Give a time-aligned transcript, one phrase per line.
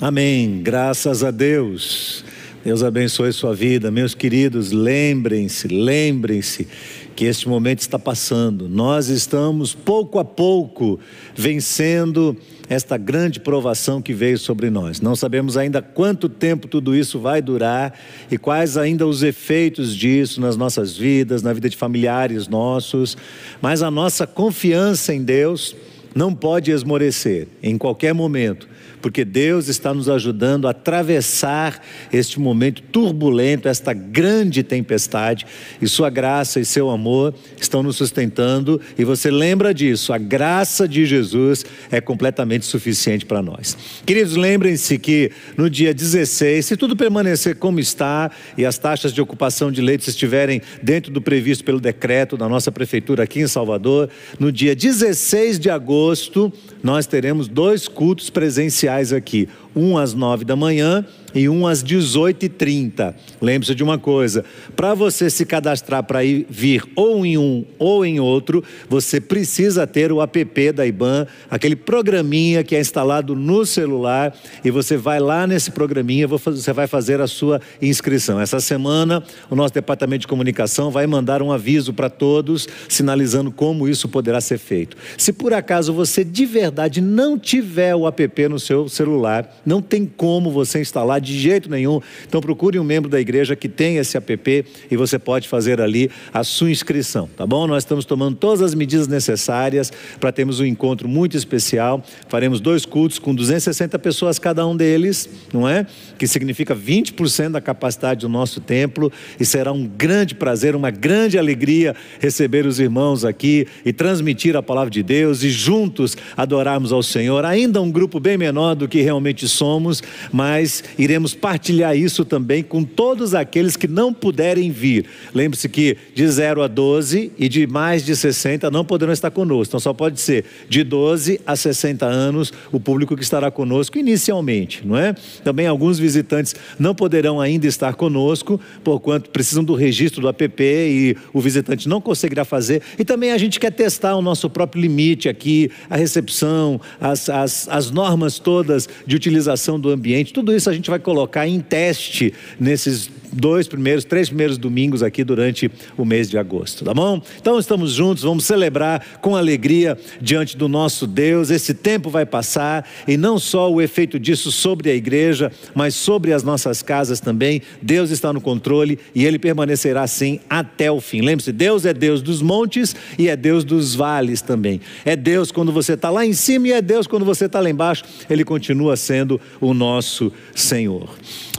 [0.00, 0.60] Amém.
[0.62, 2.24] Graças a Deus.
[2.64, 3.90] Deus abençoe sua vida.
[3.90, 6.68] Meus queridos, lembrem-se, lembrem-se
[7.16, 8.68] que este momento está passando.
[8.68, 11.00] Nós estamos pouco a pouco
[11.34, 12.36] vencendo
[12.68, 15.00] esta grande provação que veio sobre nós.
[15.00, 17.98] Não sabemos ainda quanto tempo tudo isso vai durar
[18.30, 23.16] e quais ainda os efeitos disso nas nossas vidas, na vida de familiares nossos,
[23.60, 25.74] mas a nossa confiança em Deus
[26.14, 28.68] não pode esmorecer em qualquer momento
[29.00, 31.82] porque Deus está nos ajudando a atravessar
[32.12, 35.46] este momento turbulento, esta grande tempestade,
[35.80, 40.86] e Sua graça e Seu amor estão nos sustentando, e você lembra disso, a graça
[40.88, 43.76] de Jesus é completamente suficiente para nós.
[44.04, 49.20] Queridos, lembrem-se que no dia 16, se tudo permanecer como está e as taxas de
[49.20, 54.08] ocupação de leitos estiverem dentro do previsto pelo decreto da nossa prefeitura aqui em Salvador,
[54.38, 59.48] no dia 16 de agosto, nós teremos dois cultos presenciais aqui.
[59.74, 63.14] Um às nove da manhã e um às 18h30.
[63.40, 64.44] Lembre-se de uma coisa:
[64.74, 69.86] para você se cadastrar para ir vir ou em um ou em outro, você precisa
[69.86, 75.20] ter o app da IBAN, aquele programinha que é instalado no celular, e você vai
[75.20, 78.40] lá nesse programinha, você vai fazer a sua inscrição.
[78.40, 83.88] Essa semana, o nosso departamento de comunicação vai mandar um aviso para todos, sinalizando como
[83.88, 84.96] isso poderá ser feito.
[85.16, 90.06] Se por acaso você de verdade não tiver o app no seu celular, não tem
[90.06, 92.00] como você instalar de jeito nenhum.
[92.26, 96.10] Então procure um membro da igreja que tem esse app e você pode fazer ali
[96.32, 97.66] a sua inscrição, tá bom?
[97.66, 102.02] Nós estamos tomando todas as medidas necessárias para termos um encontro muito especial.
[102.28, 105.86] Faremos dois cultos com 260 pessoas cada um deles, não é?
[106.18, 111.38] Que significa 20% da capacidade do nosso templo e será um grande prazer, uma grande
[111.38, 117.02] alegria receber os irmãos aqui e transmitir a palavra de Deus e juntos adorarmos ao
[117.02, 117.44] Senhor.
[117.44, 120.02] Ainda um grupo bem menor do que realmente somos,
[120.32, 125.06] mas iremos partilhar isso também com todos aqueles que não puderem vir.
[125.34, 129.70] Lembre-se que de 0 a 12 e de mais de 60 não poderão estar conosco.
[129.70, 134.86] Então só pode ser de 12 a 60 anos o público que estará conosco inicialmente,
[134.86, 135.14] não é?
[135.42, 141.16] Também alguns visitantes não poderão ainda estar conosco, porquanto precisam do registro do app e
[141.32, 142.82] o visitante não conseguirá fazer.
[142.98, 147.68] E também a gente quer testar o nosso próprio limite aqui, a recepção, as, as,
[147.68, 152.34] as normas todas de utilização do ambiente, tudo isso a gente vai colocar em teste
[152.58, 157.20] nesses dois primeiros, três primeiros domingos aqui durante o mês de agosto, tá bom?
[157.40, 161.50] Então estamos juntos, vamos celebrar com alegria diante do nosso Deus.
[161.50, 166.32] Esse tempo vai passar e não só o efeito disso sobre a igreja, mas sobre
[166.32, 167.62] as nossas casas também.
[167.82, 171.20] Deus está no controle e ele permanecerá assim até o fim.
[171.20, 174.80] Lembre-se, Deus é Deus dos montes e é Deus dos vales também.
[175.04, 177.70] É Deus quando você está lá em cima e é Deus quando você está lá
[177.70, 178.04] embaixo.
[178.28, 181.08] Ele continua sendo o nosso Senhor.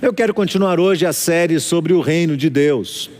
[0.02, 3.12] Eu quero continuar hoje a série sobre o reino de Deus.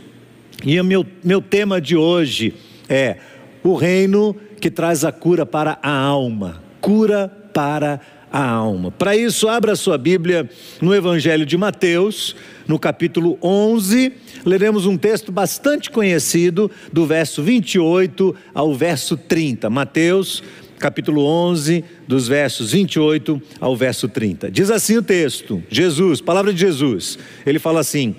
[0.64, 2.54] E o meu, meu tema de hoje
[2.88, 3.18] é
[3.62, 6.62] o reino que traz a cura para a alma.
[6.80, 8.00] Cura para
[8.32, 8.90] a alma.
[8.90, 10.48] Para isso, abra sua Bíblia
[10.80, 12.34] no Evangelho de Mateus,
[12.66, 14.12] no capítulo 11.
[14.46, 19.68] Leremos um texto bastante conhecido, do verso 28 ao verso 30.
[19.68, 20.42] Mateus
[20.80, 24.50] capítulo 11, dos versos 28 ao verso 30.
[24.50, 28.16] Diz assim o texto: Jesus, palavra de Jesus, ele fala assim: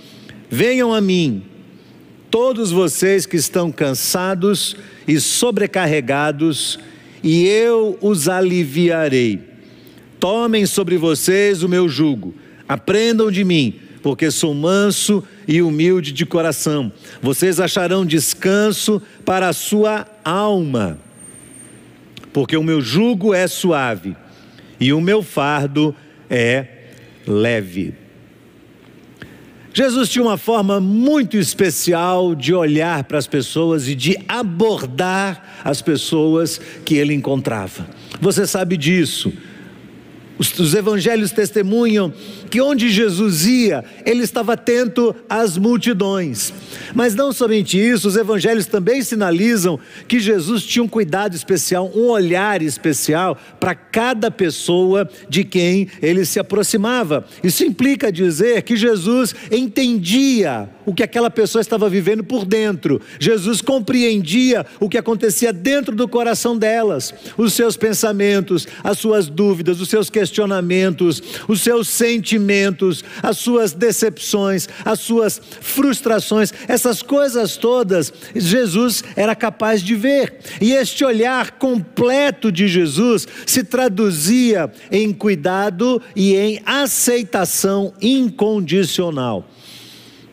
[0.50, 1.44] Venham a mim,
[2.30, 4.78] todos vocês que estão cansados
[5.08, 6.80] e sobrecarregados,
[7.24, 9.42] e eu os aliviarei.
[10.20, 12.36] Tomem sobre vocês o meu jugo,
[12.70, 13.74] aprendam de mim,
[14.04, 16.92] porque sou manso e humilde de coração.
[17.24, 21.00] Vocês acharão descanso para a sua alma
[22.34, 24.16] porque o meu jugo é suave
[24.80, 25.96] e o meu fardo
[26.30, 26.66] é
[27.28, 27.94] leve.
[29.74, 35.82] Jesus tinha uma forma muito especial de olhar para as pessoas e de abordar as
[35.82, 37.88] pessoas que ele encontrava.
[38.20, 39.32] Você sabe disso.
[40.38, 42.14] Os, os evangelhos testemunham
[42.52, 46.54] que onde Jesus ia, ele estava atento às multidões.
[46.94, 52.10] Mas não somente isso, os evangelhos também sinalizam que Jesus tinha um cuidado especial, um
[52.10, 57.26] olhar especial para cada pessoa de quem ele se aproximava.
[57.44, 63.02] Isso implica dizer que Jesus entendia o que aquela pessoa estava vivendo por dentro.
[63.20, 69.80] Jesus compreendia o que acontecia dentro do coração delas, os seus pensamentos, as suas dúvidas,
[69.80, 72.41] os seus questionamentos os seus sentimentos,
[73.22, 80.38] as suas decepções, as suas frustrações, essas coisas todas, Jesus era capaz de ver.
[80.60, 89.48] E este olhar completo de Jesus se traduzia em cuidado e em aceitação incondicional.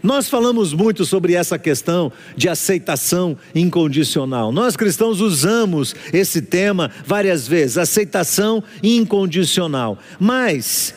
[0.03, 4.53] Nós falamos muito sobre essa questão de aceitação incondicional.
[4.53, 9.99] Nós cristãos usamos esse tema várias vezes, aceitação incondicional.
[10.21, 10.95] Mas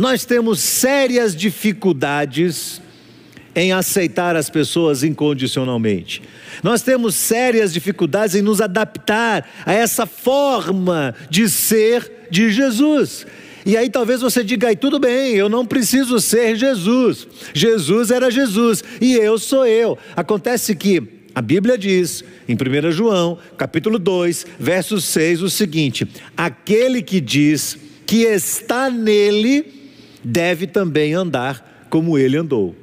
[0.00, 2.80] nós temos sérias dificuldades
[3.54, 6.22] em aceitar as pessoas incondicionalmente.
[6.62, 13.26] Nós temos sérias dificuldades em nos adaptar a essa forma de ser de Jesus.
[13.66, 17.28] E aí talvez você diga, aí tudo bem, eu não preciso ser Jesus.
[17.52, 19.98] Jesus era Jesus e eu sou eu.
[20.16, 21.02] Acontece que
[21.34, 27.76] a Bíblia diz, em 1 João, capítulo 2, verso 6, o seguinte: aquele que diz
[28.06, 29.79] que está nele,
[30.24, 32.74] deve também andar como ele andou.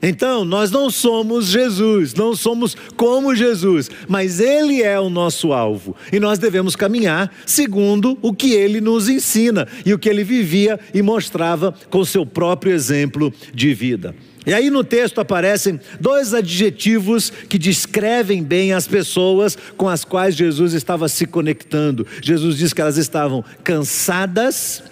[0.00, 5.96] Então, nós não somos Jesus, não somos como Jesus, mas Ele é o nosso alvo
[6.12, 10.78] e nós devemos caminhar segundo o que Ele nos ensina e o que Ele vivia
[10.94, 14.14] e mostrava com seu próprio exemplo de vida.
[14.46, 20.36] E aí no texto aparecem dois adjetivos que descrevem bem as pessoas com as quais
[20.36, 22.06] Jesus estava se conectando.
[22.22, 24.82] Jesus diz que elas estavam cansadas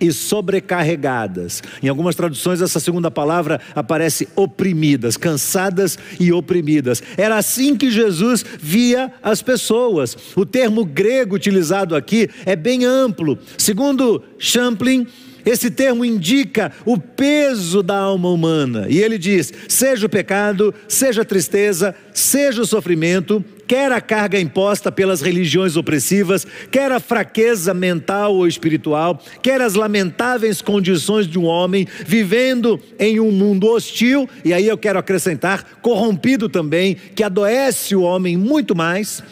[0.00, 1.62] e sobrecarregadas.
[1.82, 7.02] Em algumas traduções, essa segunda palavra aparece oprimidas, cansadas e oprimidas.
[7.16, 10.16] Era assim que Jesus via as pessoas.
[10.36, 13.38] O termo grego utilizado aqui é bem amplo.
[13.56, 15.06] Segundo Champlin,
[15.44, 18.86] esse termo indica o peso da alma humana.
[18.88, 24.40] E ele diz: seja o pecado, seja a tristeza, seja o sofrimento, quer a carga
[24.40, 31.38] imposta pelas religiões opressivas, quer a fraqueza mental ou espiritual, quer as lamentáveis condições de
[31.38, 37.22] um homem vivendo em um mundo hostil, e aí eu quero acrescentar, corrompido também, que
[37.22, 39.22] adoece o homem muito mais,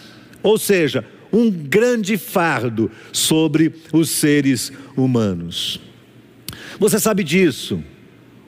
[0.42, 5.91] ou seja, um grande fardo sobre os seres humanos.
[6.78, 7.82] Você sabe disso.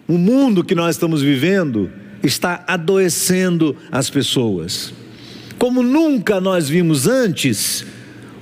[0.06, 1.90] O mundo que nós estamos vivendo
[2.22, 4.92] está adoecendo as pessoas.
[5.58, 7.86] Como nunca nós vimos antes,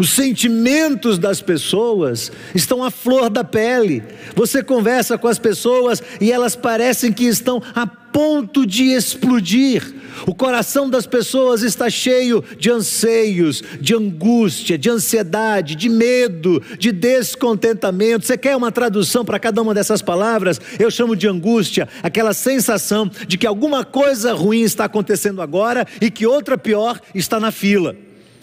[0.03, 4.03] os sentimentos das pessoas estão à flor da pele.
[4.35, 9.95] Você conversa com as pessoas e elas parecem que estão a ponto de explodir.
[10.27, 16.91] O coração das pessoas está cheio de anseios, de angústia, de ansiedade, de medo, de
[16.91, 18.27] descontentamento.
[18.27, 20.61] Você quer uma tradução para cada uma dessas palavras?
[20.81, 26.11] Eu chamo de angústia, aquela sensação de que alguma coisa ruim está acontecendo agora e
[26.11, 27.95] que outra pior está na fila.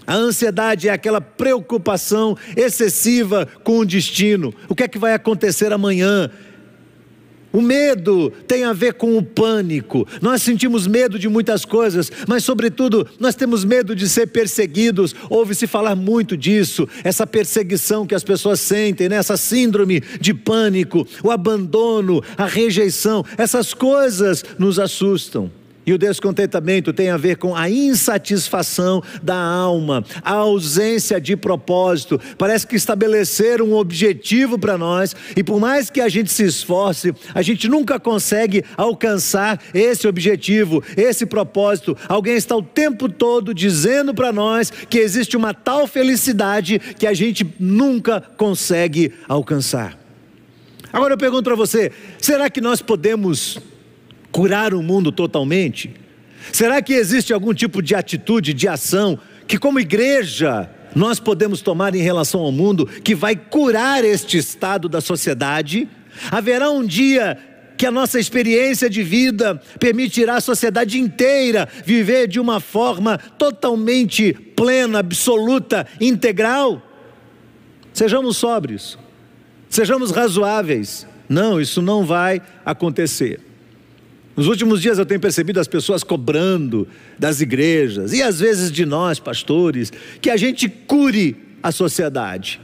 [0.10, 4.52] A ansiedade é aquela preocupação excessiva com o destino.
[4.68, 6.32] O que é que vai acontecer amanhã?
[7.54, 10.08] O medo tem a ver com o pânico.
[10.20, 15.14] Nós sentimos medo de muitas coisas, mas, sobretudo, nós temos medo de ser perseguidos.
[15.30, 19.18] Ouve-se falar muito disso, essa perseguição que as pessoas sentem, né?
[19.18, 23.24] essa síndrome de pânico, o abandono, a rejeição.
[23.38, 25.59] Essas coisas nos assustam.
[25.90, 32.22] E o descontentamento tem a ver com a insatisfação da alma, a ausência de propósito.
[32.38, 37.12] Parece que estabelecer um objetivo para nós, e por mais que a gente se esforce,
[37.34, 41.98] a gente nunca consegue alcançar esse objetivo, esse propósito.
[42.08, 47.16] Alguém está o tempo todo dizendo para nós que existe uma tal felicidade que a
[47.16, 49.98] gente nunca consegue alcançar.
[50.94, 53.58] Agora eu pergunto para você: será que nós podemos
[54.32, 55.94] curar o mundo totalmente?
[56.52, 61.94] Será que existe algum tipo de atitude, de ação, que como igreja nós podemos tomar
[61.94, 65.88] em relação ao mundo que vai curar este estado da sociedade?
[66.32, 67.38] Haverá um dia
[67.78, 74.34] que a nossa experiência de vida permitirá a sociedade inteira viver de uma forma totalmente
[74.34, 76.82] plena, absoluta, integral?
[77.94, 79.00] Sejamos sóbrios,
[79.70, 81.08] sejamos razoáveis.
[81.30, 83.49] Não, isso não vai acontecer.
[84.40, 88.86] Nos últimos dias eu tenho percebido as pessoas cobrando das igrejas e às vezes de
[88.86, 89.92] nós, pastores,
[90.22, 92.62] que a gente cure a sociedade.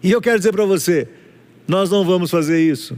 [0.00, 1.08] E eu quero dizer para você,
[1.66, 2.96] nós não vamos fazer isso.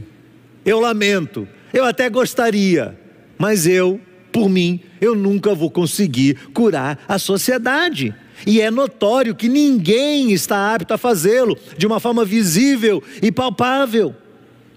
[0.63, 2.95] Eu lamento, eu até gostaria,
[3.35, 3.99] mas eu,
[4.31, 8.13] por mim, eu nunca vou conseguir curar a sociedade.
[8.45, 14.15] E é notório que ninguém está apto a fazê-lo de uma forma visível e palpável.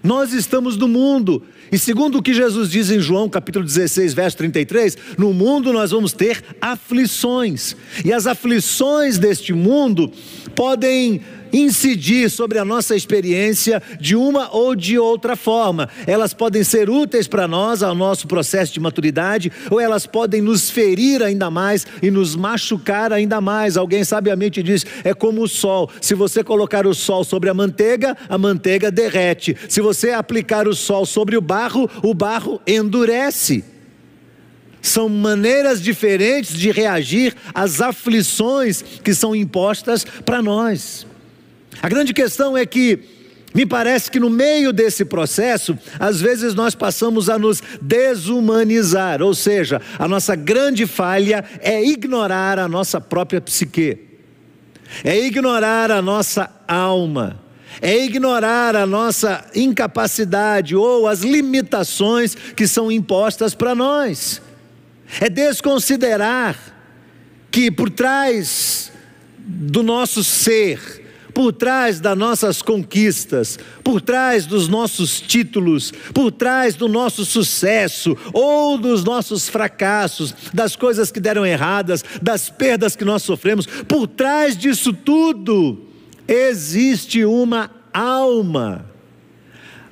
[0.02, 1.42] Nós estamos no mundo,
[1.74, 5.90] e segundo o que Jesus diz em João capítulo 16, verso 33, no mundo nós
[5.90, 10.12] vamos ter aflições, e as aflições deste mundo
[10.54, 11.20] podem
[11.54, 15.88] incidir sobre a nossa experiência de uma ou de outra forma.
[16.06, 20.68] Elas podem ser úteis para nós, ao nosso processo de maturidade, ou elas podem nos
[20.68, 23.76] ferir ainda mais e nos machucar ainda mais.
[23.76, 25.88] Alguém sabiamente diz: é como o sol.
[26.00, 29.56] Se você colocar o sol sobre a manteiga, a manteiga derrete.
[29.68, 33.64] Se você aplicar o sol sobre o barro, o barro endurece.
[34.82, 41.06] São maneiras diferentes de reagir às aflições que são impostas para nós.
[41.82, 42.98] A grande questão é que
[43.54, 49.32] me parece que no meio desse processo, às vezes nós passamos a nos desumanizar, ou
[49.34, 53.98] seja, a nossa grande falha é ignorar a nossa própria psique,
[55.04, 57.40] é ignorar a nossa alma,
[57.80, 64.42] é ignorar a nossa incapacidade ou as limitações que são impostas para nós
[65.20, 66.56] é desconsiderar
[67.50, 68.90] que por trás
[69.38, 71.03] do nosso ser,
[71.34, 78.16] por trás das nossas conquistas, por trás dos nossos títulos, por trás do nosso sucesso
[78.32, 84.06] ou dos nossos fracassos, das coisas que deram erradas, das perdas que nós sofremos, por
[84.06, 85.82] trás disso tudo
[86.28, 88.86] existe uma alma.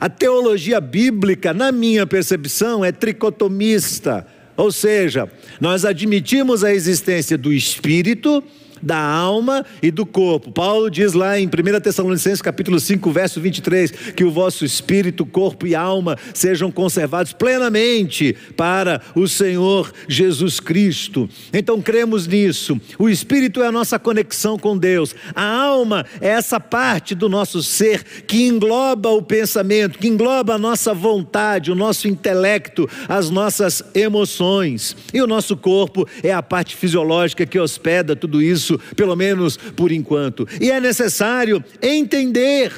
[0.00, 5.30] A teologia bíblica, na minha percepção, é tricotomista ou seja,
[5.60, 8.44] nós admitimos a existência do espírito
[8.82, 10.50] da alma e do corpo.
[10.50, 15.66] Paulo diz lá em 1 Tessalonicenses capítulo 5, verso 23, que o vosso espírito, corpo
[15.66, 21.28] e alma sejam conservados plenamente para o Senhor Jesus Cristo.
[21.52, 22.80] Então cremos nisso.
[22.98, 25.14] O espírito é a nossa conexão com Deus.
[25.34, 30.58] A alma é essa parte do nosso ser que engloba o pensamento, que engloba a
[30.58, 34.96] nossa vontade, o nosso intelecto, as nossas emoções.
[35.12, 39.56] E o nosso corpo é a parte fisiológica que hospeda tudo isso isso, pelo menos
[39.56, 40.46] por enquanto.
[40.60, 42.72] E é necessário entender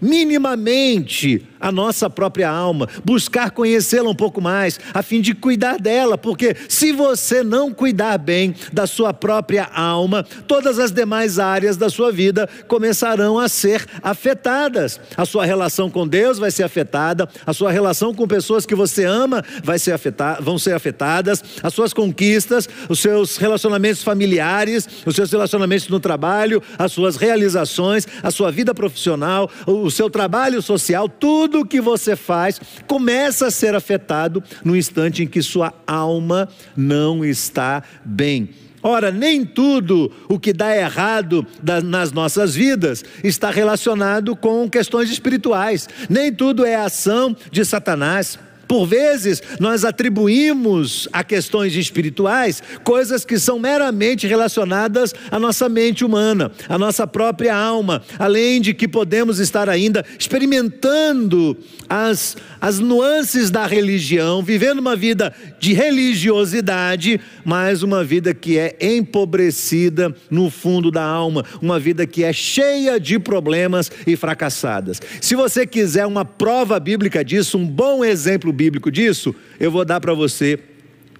[0.00, 6.18] minimamente a nossa própria alma, buscar conhecê-la um pouco mais, a fim de cuidar dela,
[6.18, 11.88] porque se você não cuidar bem da sua própria alma, todas as demais áreas da
[11.88, 15.00] sua vida começarão a ser afetadas.
[15.16, 19.04] A sua relação com Deus vai ser afetada, a sua relação com pessoas que você
[19.04, 25.14] ama vai ser afetada, vão ser afetadas, as suas conquistas, os seus relacionamentos familiares, os
[25.14, 31.08] seus relacionamentos no trabalho, as suas realizações, a sua vida profissional, o seu trabalho social,
[31.08, 36.48] tudo tudo que você faz começa a ser afetado no instante em que sua alma
[36.76, 38.50] não está bem.
[38.82, 41.46] Ora, nem tudo o que dá errado
[41.84, 48.36] nas nossas vidas está relacionado com questões espirituais, nem tudo é ação de Satanás.
[48.74, 56.04] Por vezes, nós atribuímos a questões espirituais coisas que são meramente relacionadas à nossa mente
[56.04, 61.56] humana, à nossa própria alma, além de que podemos estar ainda experimentando
[61.88, 68.76] as, as nuances da religião, vivendo uma vida de religiosidade, mas uma vida que é
[68.80, 75.00] empobrecida no fundo da alma, uma vida que é cheia de problemas e fracassadas.
[75.20, 80.00] Se você quiser uma prova bíblica disso, um bom exemplo bíblico disso, eu vou dar
[80.00, 80.58] para você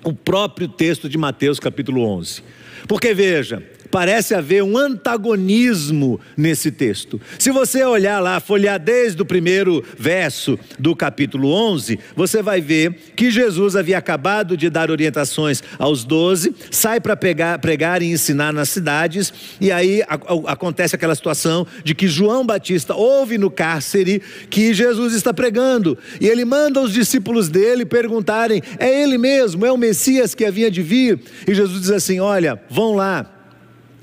[0.03, 2.43] o próprio texto de Mateus capítulo 11.
[2.87, 3.63] Porque veja,
[3.95, 7.21] parece haver um antagonismo nesse texto.
[7.39, 12.93] Se você olhar lá, folhear desde o primeiro verso do capítulo 11, você vai ver
[13.15, 18.69] que Jesus havia acabado de dar orientações aos doze, sai para pregar e ensinar nas
[18.69, 24.21] cidades, e aí a, a, acontece aquela situação de que João Batista ouve no cárcere
[24.51, 29.71] que Jesus está pregando, e ele manda os discípulos dele perguntarem: é ele mesmo, é
[29.71, 31.21] o Messias que havia de vir?
[31.47, 33.34] E Jesus diz assim: olha, vão lá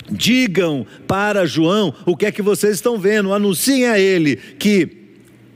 [0.09, 5.01] digam para João o que é que vocês estão vendo, anunciem a ele que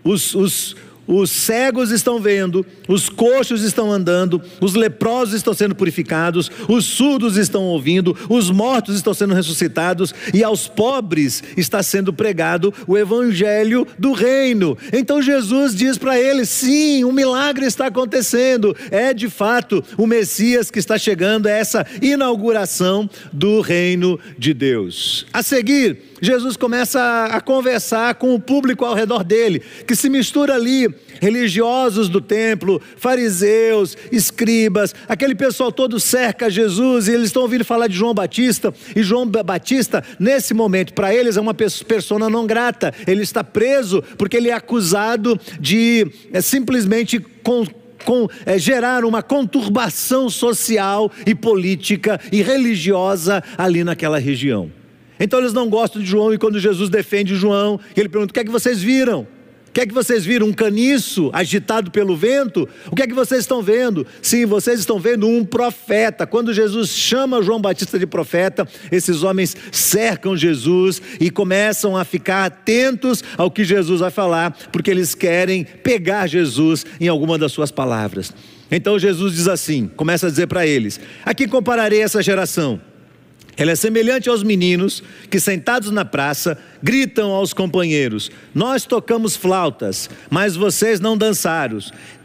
[0.04, 0.76] os, os,
[1.08, 7.38] os cegos estão vendo, os coxos estão andando, os leprosos estão sendo purificados, os surdos
[7.38, 13.88] estão ouvindo, os mortos estão sendo ressuscitados e aos pobres está sendo pregado o evangelho
[13.98, 14.78] do reino.
[14.92, 20.72] Então Jesus diz para eles: sim, um milagre está acontecendo, é de fato o Messias
[20.72, 25.26] que está chegando, é essa inauguração do reino de Deus.
[25.34, 30.56] A seguir, Jesus começa a conversar com o público ao redor dele, que se mistura
[30.56, 30.88] ali,
[31.22, 37.88] religiosos do templo, fariseus, escribas, aquele pessoal todo cerca Jesus e eles estão ouvindo falar
[37.88, 42.94] de João Batista, e João Batista, nesse momento, para eles é uma persona não grata,
[43.08, 47.66] ele está preso porque ele é acusado de é, simplesmente com,
[48.04, 54.72] com, é, gerar uma conturbação social e política e religiosa ali naquela região.
[55.20, 58.40] Então eles não gostam de João, e quando Jesus defende João, ele pergunta: o que
[58.42, 59.26] é que vocês viram?
[59.76, 60.48] Que é que vocês viram?
[60.48, 62.66] Um caniço agitado pelo vento?
[62.90, 64.08] O que é que vocês estão vendo?
[64.22, 66.26] Sim, vocês estão vendo um profeta.
[66.26, 72.46] Quando Jesus chama João Batista de profeta, esses homens cercam Jesus e começam a ficar
[72.46, 77.70] atentos ao que Jesus vai falar, porque eles querem pegar Jesus em alguma das suas
[77.70, 78.32] palavras.
[78.72, 82.80] Então Jesus diz assim: começa a dizer para eles: A quem compararei essa geração?
[83.58, 90.10] Ela é semelhante aos meninos que, sentados na praça, gritam aos companheiros: Nós tocamos flautas,
[90.30, 91.80] mas vocês não dançaram.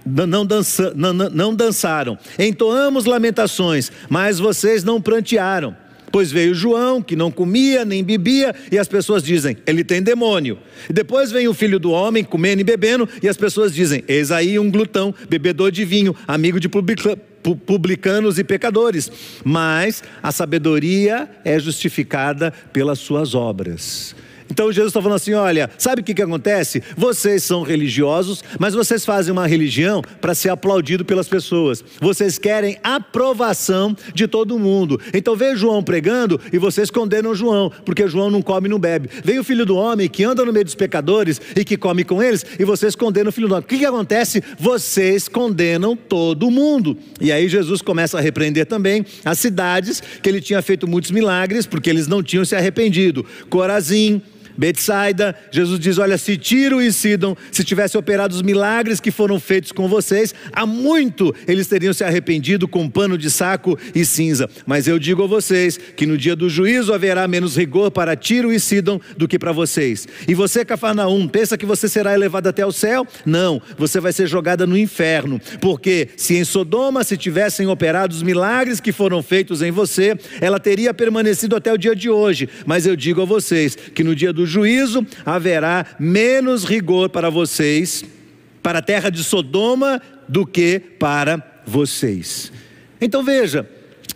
[0.05, 2.19] Não, dança, não, não dançaram.
[2.39, 5.77] Entoamos lamentações, mas vocês não prantearam.
[6.13, 10.59] Pois veio João, que não comia nem bebia, e as pessoas dizem: Ele tem demônio.
[10.89, 14.33] E depois vem o filho do homem, comendo e bebendo, e as pessoas dizem: Eis
[14.33, 19.11] aí um glutão, bebedor de vinho, amigo de publicanos e pecadores.
[19.45, 24.15] Mas a sabedoria é justificada pelas suas obras.
[24.51, 26.83] Então Jesus está falando assim: olha, sabe o que, que acontece?
[26.97, 31.85] Vocês são religiosos, mas vocês fazem uma religião para ser aplaudido pelas pessoas.
[32.01, 35.01] Vocês querem aprovação de todo mundo.
[35.15, 39.09] Então vem João pregando e vocês condenam João, porque João não come e não bebe.
[39.25, 42.23] Vem o filho do homem que anda no meio dos pecadores e que come com
[42.23, 43.65] eles, e vocês condenam o filho do homem.
[43.65, 44.43] O que, que acontece?
[44.59, 46.97] Vocês condenam todo mundo.
[47.21, 51.67] E aí Jesus começa a repreender também as cidades que ele tinha feito muitos milagres,
[51.67, 53.25] porque eles não tinham se arrependido.
[53.49, 54.23] Corazim,
[54.61, 59.41] Betsaida, Jesus diz: Olha, se Tiro e Sidon, se tivessem operado os milagres que foram
[59.41, 64.51] feitos com vocês, há muito eles teriam se arrependido com pano de saco e cinza.
[64.67, 68.53] Mas eu digo a vocês que no dia do juízo haverá menos rigor para Tiro
[68.53, 70.07] e Sidon do que para vocês.
[70.29, 73.07] E você, Cafarnaum, pensa que você será elevado até o céu?
[73.25, 75.41] Não, você vai ser jogada no inferno.
[75.59, 80.61] Porque se em Sodoma se tivessem operado os milagres que foram feitos em você, ela
[80.61, 82.47] teria permanecido até o dia de hoje.
[82.67, 88.05] Mas eu digo a vocês que no dia do juízo haverá menos rigor para vocês,
[88.63, 92.53] para a terra de Sodoma, do que para vocês.
[93.01, 93.69] Então veja,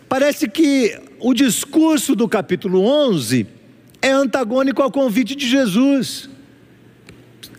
[0.07, 3.47] parece que o discurso do capítulo 11
[4.01, 6.29] é antagônico ao convite de Jesus.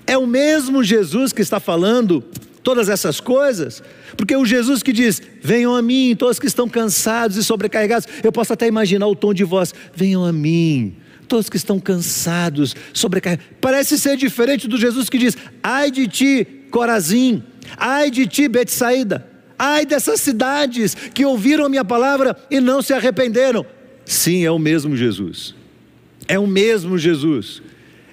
[0.07, 2.23] É o mesmo Jesus que está falando
[2.63, 3.83] todas essas coisas,
[4.17, 8.09] porque o Jesus que diz: Venham a mim, todos que estão cansados e sobrecarregados.
[8.23, 12.75] Eu posso até imaginar o tom de voz: Venham a mim todos que estão cansados,
[12.93, 13.53] sobrecarregados.
[13.61, 17.43] Parece ser diferente do Jesus que diz: ai de ti, Corazim,
[17.77, 19.27] ai de ti, Betsaída,
[19.59, 23.67] ai dessas cidades que ouviram a minha palavra e não se arrependeram.
[24.05, 25.55] Sim, é o mesmo Jesus.
[26.29, 27.63] É o mesmo Jesus.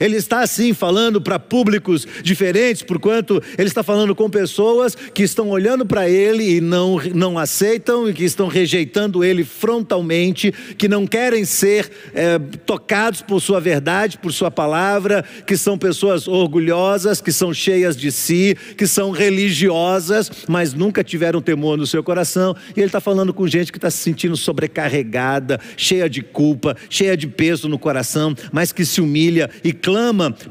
[0.03, 5.49] Ele está assim falando para públicos diferentes, porquanto ele está falando com pessoas que estão
[5.49, 11.07] olhando para ele e não, não aceitam e que estão rejeitando ele frontalmente, que não
[11.07, 17.31] querem ser é, tocados por sua verdade, por sua palavra, que são pessoas orgulhosas, que
[17.31, 22.53] são cheias de si, que são religiosas, mas nunca tiveram temor no seu coração.
[22.75, 27.15] E ele está falando com gente que está se sentindo sobrecarregada, cheia de culpa, cheia
[27.15, 29.92] de peso no coração, mas que se humilha e clama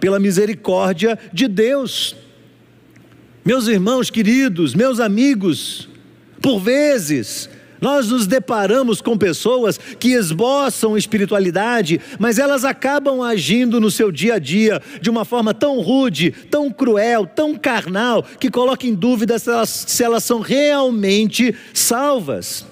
[0.00, 2.16] pela misericórdia de Deus.
[3.44, 5.88] Meus irmãos queridos, meus amigos,
[6.40, 7.48] por vezes,
[7.80, 14.34] nós nos deparamos com pessoas que esboçam espiritualidade, mas elas acabam agindo no seu dia
[14.34, 19.36] a dia de uma forma tão rude, tão cruel, tão carnal, que coloca em dúvida
[19.40, 22.64] se elas, se elas são realmente salvas.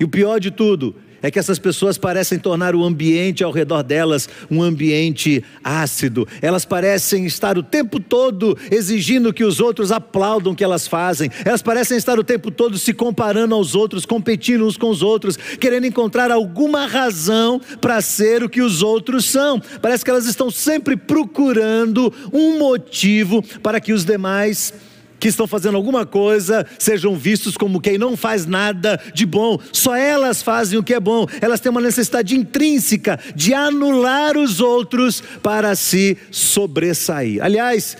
[0.00, 3.82] E o pior de tudo é que essas pessoas parecem tornar o ambiente ao redor
[3.82, 6.26] delas um ambiente ácido.
[6.40, 11.30] Elas parecem estar o tempo todo exigindo que os outros aplaudam o que elas fazem.
[11.44, 15.36] Elas parecem estar o tempo todo se comparando aos outros, competindo uns com os outros,
[15.36, 19.60] querendo encontrar alguma razão para ser o que os outros são.
[19.80, 24.72] Parece que elas estão sempre procurando um motivo para que os demais
[25.18, 29.58] que estão fazendo alguma coisa sejam vistos como quem não faz nada de bom.
[29.72, 31.26] Só elas fazem o que é bom.
[31.40, 37.42] Elas têm uma necessidade intrínseca de anular os outros para se sobressair.
[37.42, 37.96] Aliás,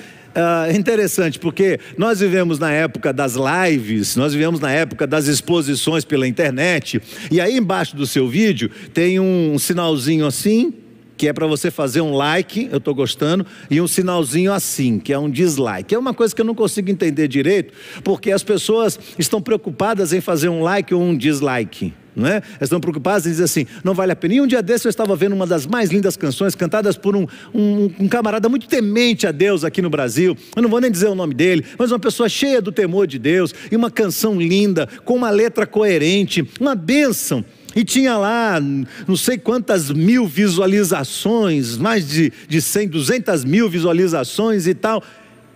[0.69, 6.05] é interessante, porque nós vivemos na época das lives, nós vivemos na época das exposições
[6.05, 7.01] pela internet,
[7.31, 10.73] e aí embaixo do seu vídeo tem um sinalzinho assim,
[11.19, 15.13] que é para você fazer um like, eu estou gostando, e um sinalzinho assim, que
[15.13, 15.93] é um dislike.
[15.93, 20.21] É uma coisa que eu não consigo entender direito, porque as pessoas estão preocupadas em
[20.21, 21.93] fazer um like ou um dislike.
[22.15, 22.37] Não é?
[22.37, 24.35] Elas estão preocupadas em dizer assim, não vale a pena.
[24.35, 27.27] E um dia desse eu estava vendo uma das mais lindas canções cantadas por um,
[27.55, 30.37] um, um camarada muito temente a Deus aqui no Brasil.
[30.57, 33.21] Eu não vou nem dizer o nome dele, mas uma pessoa cheia do temor de
[33.21, 37.45] Deus, e uma canção linda, com uma letra coerente, uma bênção.
[37.75, 38.61] E tinha lá
[39.07, 45.03] não sei quantas mil visualizações, mais de, de 100, 200 mil visualizações e tal.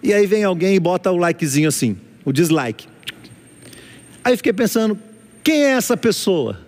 [0.03, 2.87] E aí vem alguém e bota o likezinho assim, o dislike.
[4.25, 4.99] Aí fiquei pensando,
[5.43, 6.61] quem é essa pessoa?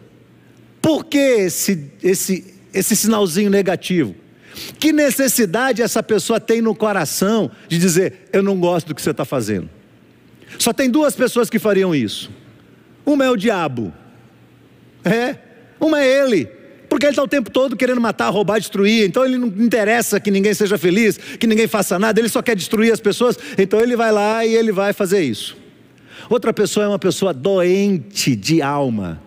[0.81, 4.15] Por que esse, esse, esse sinalzinho negativo?
[4.79, 9.11] Que necessidade essa pessoa tem no coração de dizer: Eu não gosto do que você
[9.11, 9.69] está fazendo?
[10.59, 12.31] Só tem duas pessoas que fariam isso.
[13.05, 13.93] Uma é o diabo,
[15.05, 15.37] é,
[15.81, 16.47] uma é ele,
[16.89, 19.07] porque ele está o tempo todo querendo matar, roubar, destruir.
[19.07, 22.57] Então ele não interessa que ninguém seja feliz, que ninguém faça nada, ele só quer
[22.57, 23.39] destruir as pessoas.
[23.59, 25.57] Então ele vai lá e ele vai fazer isso.
[26.31, 29.21] Outra pessoa é uma pessoa doente de alma.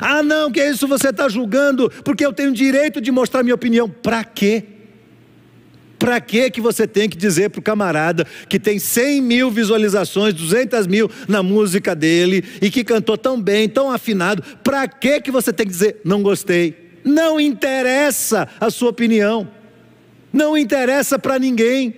[0.00, 3.88] Ah, não, que isso você está julgando, porque eu tenho direito de mostrar minha opinião.
[3.88, 4.64] Para quê?
[5.98, 10.32] Para que que você tem que dizer para o camarada que tem 100 mil visualizações,
[10.34, 14.42] 200 mil na música dele e que cantou tão bem, tão afinado?
[14.62, 16.88] Para que que você tem que dizer não gostei?
[17.04, 19.48] Não interessa a sua opinião,
[20.32, 21.94] não interessa para ninguém.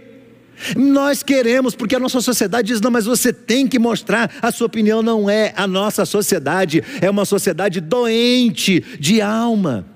[0.77, 4.31] Nós queremos, porque a nossa sociedade diz: não, mas você tem que mostrar.
[4.43, 9.87] A sua opinião não é a nossa sociedade, é uma sociedade doente de alma.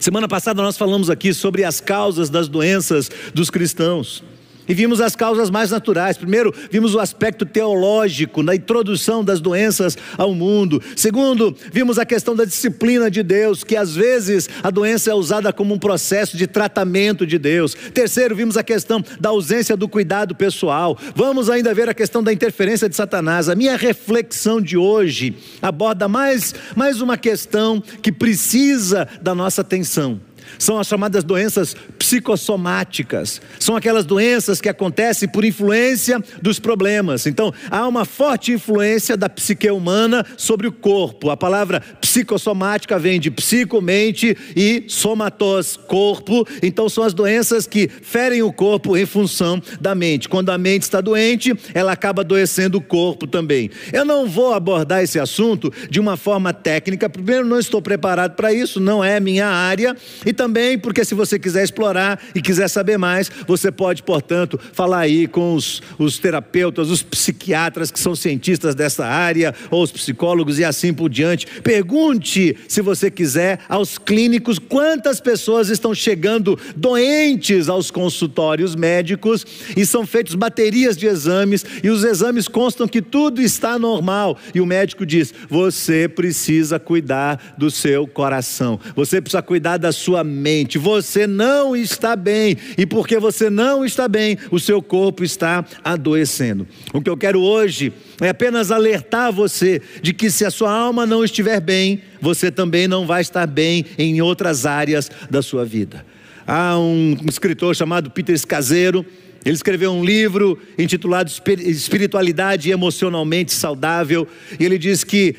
[0.00, 4.24] Semana passada nós falamos aqui sobre as causas das doenças dos cristãos.
[4.70, 6.16] E vimos as causas mais naturais.
[6.16, 10.80] Primeiro, vimos o aspecto teológico na introdução das doenças ao mundo.
[10.94, 15.52] Segundo, vimos a questão da disciplina de Deus, que às vezes a doença é usada
[15.52, 17.74] como um processo de tratamento de Deus.
[17.92, 20.96] Terceiro, vimos a questão da ausência do cuidado pessoal.
[21.16, 23.48] Vamos ainda ver a questão da interferência de Satanás.
[23.48, 30.20] A minha reflexão de hoje aborda mais, mais uma questão que precisa da nossa atenção
[30.58, 31.76] são as chamadas doenças
[32.10, 33.40] psicossomáticas.
[33.60, 37.24] São aquelas doenças que acontecem por influência dos problemas.
[37.24, 41.30] Então, há uma forte influência da psique humana sobre o corpo.
[41.30, 46.44] A palavra psicossomática vem de psicomente e somatos, corpo.
[46.60, 50.28] Então, são as doenças que ferem o corpo em função da mente.
[50.28, 53.70] Quando a mente está doente, ela acaba adoecendo o corpo também.
[53.92, 57.08] Eu não vou abordar esse assunto de uma forma técnica.
[57.08, 59.96] Primeiro, não estou preparado para isso, não é minha área.
[60.26, 61.99] E também porque se você quiser explorar
[62.34, 67.90] e quiser saber mais, você pode, portanto, falar aí com os, os terapeutas, os psiquiatras
[67.90, 71.46] que são cientistas dessa área, ou os psicólogos e assim por diante.
[71.62, 79.44] Pergunte, se você quiser, aos clínicos quantas pessoas estão chegando doentes aos consultórios médicos
[79.76, 84.60] e são feitos baterias de exames e os exames constam que tudo está normal e
[84.60, 90.78] o médico diz: você precisa cuidar do seu coração, você precisa cuidar da sua mente.
[90.78, 96.66] Você não está bem, e porque você não está bem, o seu corpo está adoecendo.
[96.92, 101.06] O que eu quero hoje é apenas alertar você de que se a sua alma
[101.06, 106.04] não estiver bem, você também não vai estar bem em outras áreas da sua vida.
[106.46, 109.04] Há um escritor chamado Peter Escaseiro,
[109.44, 114.26] ele escreveu um livro intitulado Espiritualidade Emocionalmente Saudável,
[114.58, 115.34] e ele diz que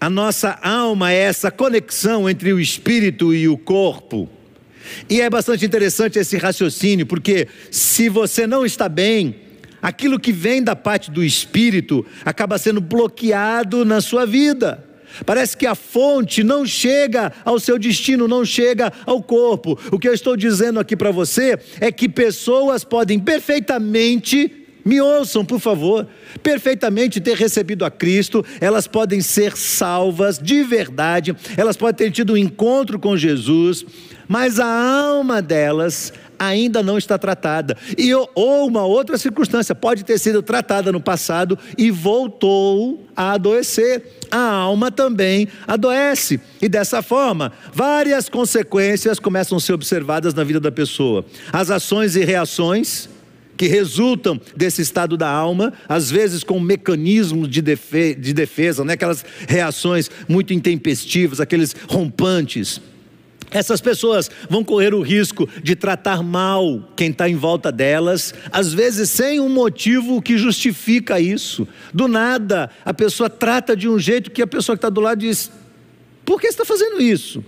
[0.00, 4.28] a nossa alma é essa conexão entre o espírito e o corpo.
[5.08, 9.36] E é bastante interessante esse raciocínio, porque se você não está bem,
[9.80, 14.84] aquilo que vem da parte do espírito acaba sendo bloqueado na sua vida.
[15.24, 19.78] Parece que a fonte não chega ao seu destino, não chega ao corpo.
[19.90, 25.44] O que eu estou dizendo aqui para você é que pessoas podem perfeitamente me ouçam,
[25.44, 26.06] por favor.
[26.44, 32.34] Perfeitamente ter recebido a Cristo, elas podem ser salvas de verdade, elas podem ter tido
[32.34, 33.84] um encontro com Jesus,
[34.28, 37.76] mas a alma delas ainda não está tratada.
[37.96, 44.02] E ou uma outra circunstância pode ter sido tratada no passado e voltou a adoecer.
[44.30, 46.40] A alma também adoece.
[46.60, 51.24] E dessa forma, várias consequências começam a ser observadas na vida da pessoa.
[51.52, 53.08] As ações e reações
[53.56, 58.92] que resultam desse estado da alma, às vezes com mecanismos de, defe de defesa, né?
[58.92, 62.80] aquelas reações muito intempestivas, aqueles rompantes.
[63.50, 68.72] Essas pessoas vão correr o risco de tratar mal quem está em volta delas, às
[68.72, 71.66] vezes sem um motivo que justifica isso.
[71.92, 75.18] Do nada, a pessoa trata de um jeito que a pessoa que está do lado
[75.20, 75.50] diz:
[76.24, 77.44] por que você está fazendo isso?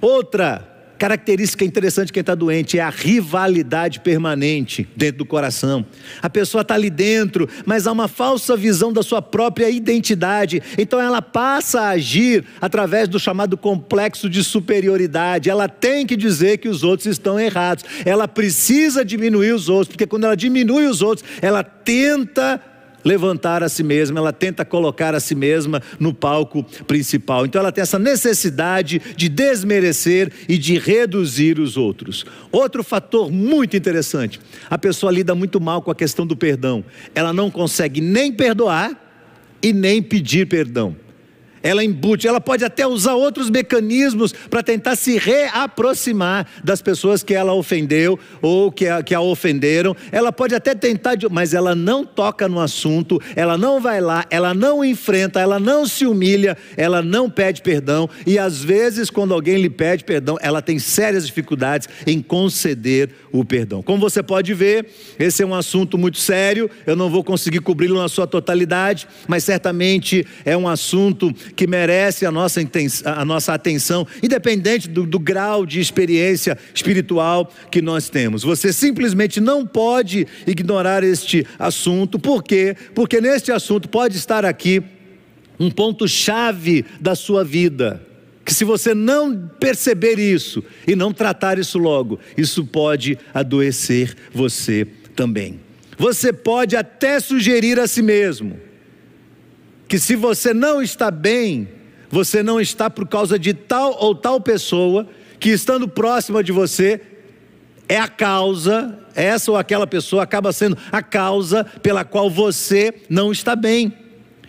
[0.00, 5.84] Outra característica interessante de quem está doente é a rivalidade permanente dentro do coração.
[6.20, 10.62] A pessoa está ali dentro, mas há uma falsa visão da sua própria identidade.
[10.78, 15.50] Então ela passa a agir através do chamado complexo de superioridade.
[15.50, 17.84] Ela tem que dizer que os outros estão errados.
[18.04, 22.60] Ela precisa diminuir os outros, porque quando ela diminui os outros, ela tenta
[23.06, 27.46] levantar a si mesma, ela tenta colocar a si mesma no palco principal.
[27.46, 32.26] Então ela tem essa necessidade de desmerecer e de reduzir os outros.
[32.50, 36.84] Outro fator muito interessante: a pessoa lida muito mal com a questão do perdão.
[37.14, 39.00] Ela não consegue nem perdoar
[39.62, 41.05] e nem pedir perdão
[41.66, 47.34] ela embute, ela pode até usar outros mecanismos para tentar se reaproximar das pessoas que
[47.34, 49.96] ela ofendeu ou que a, que a ofenderam.
[50.12, 54.54] Ela pode até tentar, mas ela não toca no assunto, ela não vai lá, ela
[54.54, 58.08] não enfrenta, ela não se humilha, ela não pede perdão.
[58.24, 63.44] E às vezes, quando alguém lhe pede perdão, ela tem sérias dificuldades em conceder o
[63.44, 63.82] perdão.
[63.82, 64.86] Como você pode ver,
[65.18, 69.44] esse é um assunto muito sério, eu não vou conseguir cobri-lo na sua totalidade, mas
[69.44, 72.60] certamente é um assunto que merece a nossa,
[73.04, 78.42] a nossa atenção, independente do, do grau de experiência espiritual que nós temos.
[78.42, 82.76] Você simplesmente não pode ignorar este assunto, por quê?
[82.94, 84.82] Porque neste assunto pode estar aqui
[85.58, 88.02] um ponto-chave da sua vida.
[88.44, 94.86] Que se você não perceber isso e não tratar isso logo, isso pode adoecer você
[95.16, 95.58] também.
[95.98, 98.60] Você pode até sugerir a si mesmo
[99.88, 101.68] que se você não está bem,
[102.10, 107.00] você não está por causa de tal ou tal pessoa que estando próxima de você
[107.88, 113.30] é a causa, essa ou aquela pessoa acaba sendo a causa pela qual você não
[113.30, 113.92] está bem.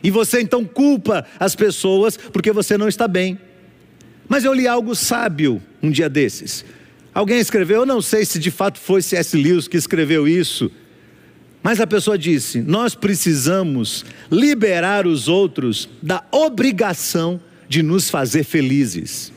[0.04, 3.40] E você então culpa as pessoas porque você não está bem.
[4.28, 6.66] Mas eu li algo sábio um dia desses.
[7.14, 9.36] Alguém escreveu, eu não sei se de fato foi C.S.
[9.36, 10.72] Lewis que escreveu isso
[11.64, 19.32] mas a pessoa disse: nós precisamos liberar os outros da obrigação de nos fazer felizes.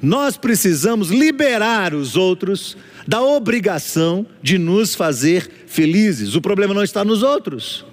[0.00, 6.34] Nós precisamos liberar os outros da obrigação de nos fazer felizes.
[6.34, 7.84] O problema não está nos outros.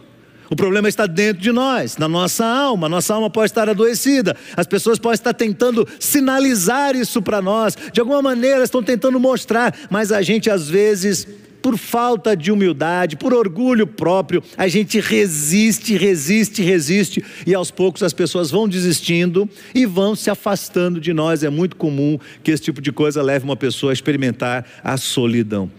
[0.49, 2.89] O problema está dentro de nós, na nossa alma.
[2.89, 4.35] Nossa alma pode estar adoecida.
[4.57, 7.77] As pessoas podem estar tentando sinalizar isso para nós.
[7.93, 11.27] De alguma maneira estão tentando mostrar, mas a gente às vezes
[11.61, 18.03] por falta de humildade, por orgulho próprio, a gente resiste, resiste, resiste, e aos poucos
[18.03, 21.43] as pessoas vão desistindo e vão se afastando de nós.
[21.43, 25.69] É muito comum que esse tipo de coisa leve uma pessoa a experimentar a solidão.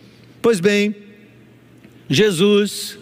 [0.43, 0.95] Pois bem,
[2.09, 2.99] Jesus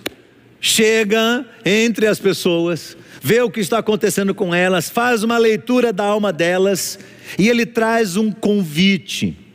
[0.61, 6.05] chega entre as pessoas, vê o que está acontecendo com elas, faz uma leitura da
[6.05, 6.99] alma delas
[7.39, 9.48] e ele traz um convite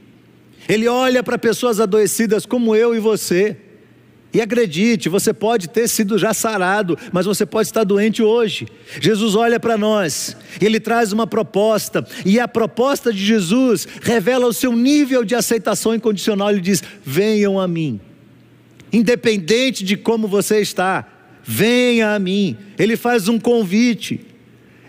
[0.67, 3.57] ele olha para pessoas adoecidas como eu e você.
[4.33, 8.67] E acredite, você pode ter sido já sarado, mas você pode estar doente hoje.
[8.99, 14.53] Jesus olha para nós, ele traz uma proposta, e a proposta de Jesus revela o
[14.53, 16.49] seu nível de aceitação incondicional.
[16.49, 18.01] Ele diz: Venham a mim,
[18.91, 21.07] independente de como você está,
[21.43, 22.57] venha a mim.
[22.79, 24.19] Ele faz um convite.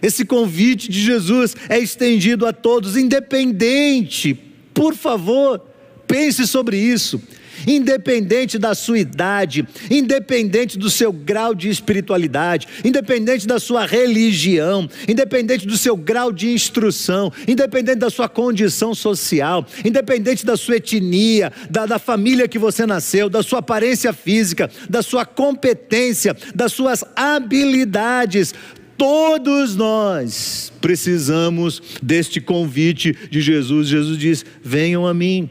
[0.00, 5.62] Esse convite de Jesus é estendido a todos, independente por favor,
[6.06, 7.22] pense sobre isso.
[7.68, 15.64] Independente da sua idade, independente do seu grau de espiritualidade, independente da sua religião, independente
[15.64, 21.86] do seu grau de instrução, independente da sua condição social, independente da sua etnia, da,
[21.86, 28.52] da família que você nasceu, da sua aparência física, da sua competência, das suas habilidades,
[28.96, 33.88] Todos nós precisamos deste convite de Jesus.
[33.88, 35.48] Jesus diz: venham a mim,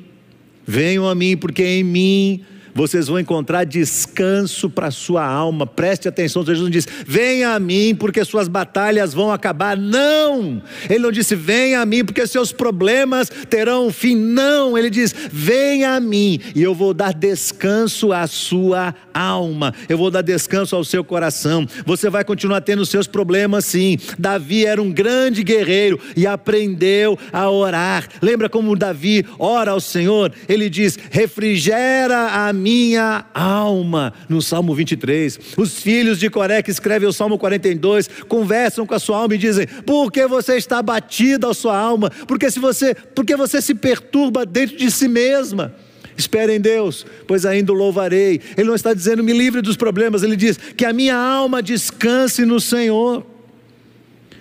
[0.65, 5.65] venham a mim, porque em mim vocês vão encontrar descanso para a sua alma.
[5.65, 9.77] Preste atenção, Jesus não diz: venha a mim, porque suas batalhas vão acabar.
[9.77, 10.61] Não!
[10.89, 14.15] Ele não disse: venha a mim, porque seus problemas terão fim.
[14.15, 14.77] Não!
[14.77, 20.09] Ele diz: venha a mim, e eu vou dar descanso à sua alma, eu vou
[20.09, 21.67] dar descanso ao seu coração.
[21.85, 23.97] Você vai continuar tendo seus problemas, sim.
[24.17, 28.07] Davi era um grande guerreiro e aprendeu a orar.
[28.21, 30.31] Lembra como Davi ora ao Senhor?
[30.47, 35.37] Ele diz: refrigera a minha alma, no Salmo 23.
[35.57, 39.37] Os filhos de Coré que escrevem o Salmo 42 conversam com a sua alma e
[39.37, 42.09] dizem: Por que você está abatida a sua alma?
[42.25, 45.75] Porque se você, porque você se perturba dentro de si mesma.
[46.15, 48.39] Espere em Deus, pois ainda o louvarei.
[48.55, 52.45] Ele não está dizendo me livre dos problemas, ele diz que a minha alma descanse
[52.45, 53.25] no Senhor.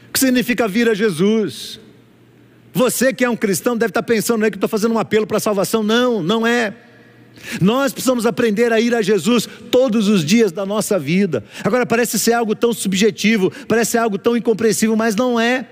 [0.08, 1.80] O que significa vir a Jesus?
[2.74, 5.26] Você que é um cristão deve estar pensando, não é que estou fazendo um apelo
[5.26, 5.82] para a salvação.
[5.82, 6.74] Não, não é.
[7.60, 11.44] Nós precisamos aprender a ir a Jesus todos os dias da nossa vida.
[11.64, 15.66] Agora parece ser algo tão subjetivo, parece ser algo tão incompreensível, mas não é.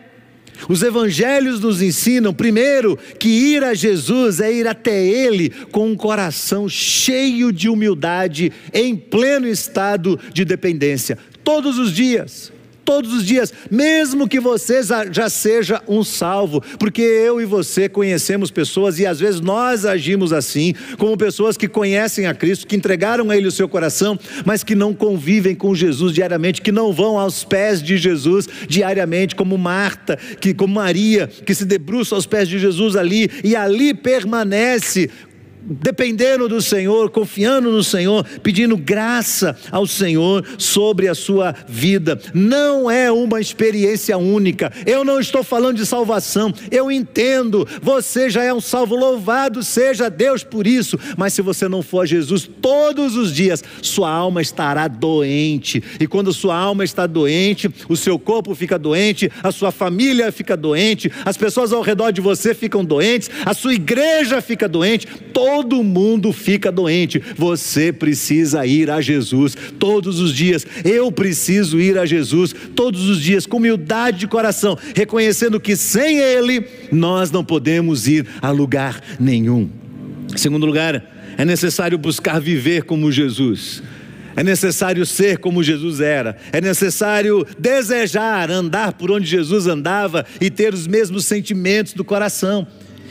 [0.69, 5.97] Os evangelhos nos ensinam, primeiro, que ir a Jesus é ir até Ele com um
[5.97, 12.53] coração cheio de humildade, em pleno estado de dependência, todos os dias
[12.85, 18.51] todos os dias, mesmo que você já seja um salvo, porque eu e você conhecemos
[18.51, 23.31] pessoas e às vezes nós agimos assim, como pessoas que conhecem a Cristo, que entregaram
[23.31, 27.19] a Ele o seu coração, mas que não convivem com Jesus diariamente, que não vão
[27.19, 32.49] aos pés de Jesus diariamente, como Marta, que como Maria, que se debruça aos pés
[32.49, 35.11] de Jesus ali e ali permanece
[35.63, 42.21] dependendo do Senhor, confiando no Senhor, pedindo graça ao Senhor sobre a sua vida.
[42.33, 44.73] Não é uma experiência única.
[44.87, 46.53] Eu não estou falando de salvação.
[46.71, 50.99] Eu entendo, você já é um salvo, louvado seja Deus por isso.
[51.17, 55.83] Mas se você não for a Jesus todos os dias, sua alma estará doente.
[55.99, 60.57] E quando sua alma está doente, o seu corpo fica doente, a sua família fica
[60.57, 65.07] doente, as pessoas ao redor de você ficam doentes, a sua igreja fica doente.
[65.33, 67.21] Todo todo mundo fica doente.
[67.37, 70.65] Você precisa ir a Jesus todos os dias.
[70.85, 76.19] Eu preciso ir a Jesus todos os dias, com humildade de coração, reconhecendo que sem
[76.19, 79.69] Ele nós não podemos ir a lugar nenhum.
[80.37, 81.05] Segundo lugar,
[81.37, 83.83] é necessário buscar viver como Jesus.
[84.37, 90.49] É necessário ser como Jesus era, é necessário desejar andar por onde Jesus andava e
[90.49, 92.67] ter os mesmos sentimentos do coração.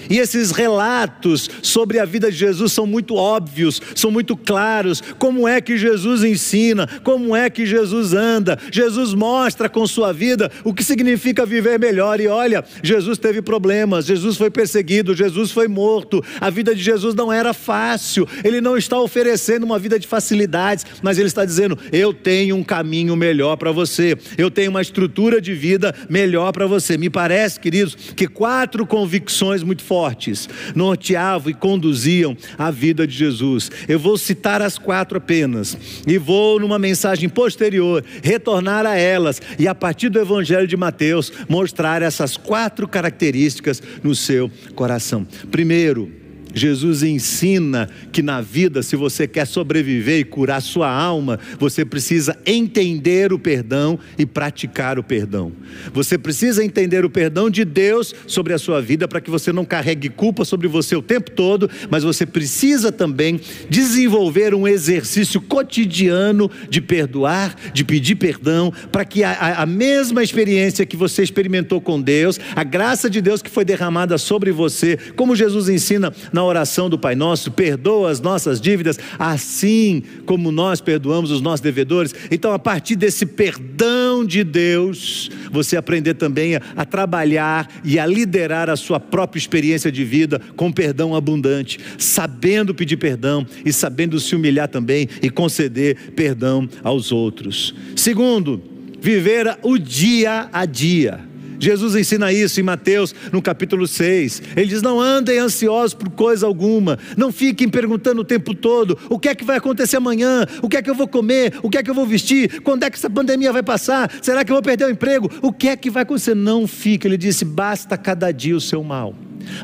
[0.10, 5.02] E esses relatos sobre a vida de Jesus são muito óbvios, são muito claros.
[5.18, 8.58] Como é que Jesus ensina, como é que Jesus anda.
[8.72, 12.20] Jesus mostra com sua vida o que significa viver melhor.
[12.20, 16.24] E olha, Jesus teve problemas, Jesus foi perseguido, Jesus foi morto.
[16.40, 18.28] A vida de Jesus não era fácil.
[18.44, 22.64] Ele não está oferecendo uma vida de facilidades, mas ele está dizendo: Eu tenho um
[22.64, 26.98] caminho melhor para você, eu tenho uma estrutura de vida melhor para você.
[26.98, 33.72] Me parece, queridos, que quatro convicções muito fortes norteavam e conduziam a vida de Jesus.
[33.88, 35.76] Eu vou citar as quatro apenas
[36.06, 41.34] e vou, numa mensagem posterior, retornar a elas e, a partir do Evangelho de Mateus,
[41.50, 45.26] mostrar essas quatro características no seu coração.
[45.50, 46.19] Primeiro,
[46.54, 52.38] Jesus ensina que na vida, se você quer sobreviver e curar sua alma, você precisa
[52.46, 55.52] entender o perdão e praticar o perdão.
[55.94, 59.64] Você precisa entender o perdão de Deus sobre a sua vida para que você não
[59.64, 66.50] carregue culpa sobre você o tempo todo, mas você precisa também desenvolver um exercício cotidiano
[66.70, 72.02] de perdoar, de pedir perdão, para que a, a mesma experiência que você experimentou com
[72.02, 76.46] Deus, a graça de Deus que foi derramada sobre você, como Jesus ensina na na
[76.46, 82.16] oração do Pai Nosso, perdoa as nossas dívidas, assim como nós perdoamos os nossos devedores.
[82.32, 88.06] Então, a partir desse perdão de Deus, você aprender também a, a trabalhar e a
[88.06, 94.18] liderar a sua própria experiência de vida com perdão abundante, sabendo pedir perdão e sabendo
[94.18, 97.76] se humilhar também e conceder perdão aos outros.
[97.98, 98.64] Segundo,
[99.02, 101.29] viver o dia a dia.
[101.60, 104.42] Jesus ensina isso em Mateus, no capítulo 6.
[104.56, 109.20] Ele diz: Não andem ansiosos por coisa alguma, não fiquem perguntando o tempo todo: o
[109.20, 111.78] que é que vai acontecer amanhã, o que é que eu vou comer, o que
[111.78, 114.56] é que eu vou vestir, quando é que essa pandemia vai passar, será que eu
[114.56, 116.36] vou perder o emprego, o que é que vai acontecer?
[116.36, 119.14] Não fique, ele disse: basta cada dia o seu mal.